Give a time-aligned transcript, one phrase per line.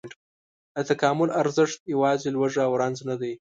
[0.75, 3.29] د تکامل ارزښت یواځې لوږه او رنځ نه دی.